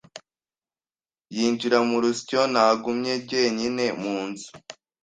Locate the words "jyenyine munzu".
3.27-4.49